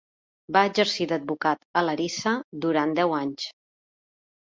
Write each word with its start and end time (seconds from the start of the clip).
Va 0.55 0.61
exercir 0.69 1.05
d'advocat 1.11 1.67
a 1.81 1.83
Larissa 1.89 2.33
durant 2.65 2.95
deu 3.01 3.13
anys. 3.19 3.47